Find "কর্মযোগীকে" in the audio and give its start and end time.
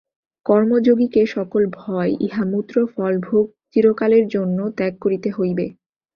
0.45-1.21